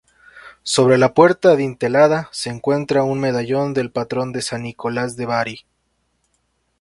Sobre 0.63 0.97
la 0.97 1.13
puerta 1.13 1.51
adintelada 1.51 2.27
se 2.31 2.49
encuentra 2.49 3.03
un 3.03 3.19
medallón 3.19 3.75
del 3.75 3.91
patrón 3.91 4.33
San 4.41 4.63
Nicolás 4.63 5.15
de 5.15 5.27
Bari. 5.27 5.59